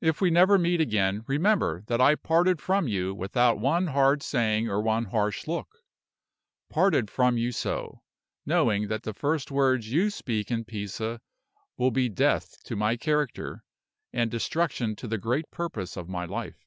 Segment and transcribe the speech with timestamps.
[0.00, 4.68] If we never meet again, remember that I parted from you without one hard saying
[4.70, 5.84] or one harsh look
[6.70, 8.00] parted from you so,
[8.46, 11.20] knowing that the first words you speak in Pisa
[11.76, 13.62] will be death to my character,
[14.10, 16.64] and destruction to the great purpose of my life."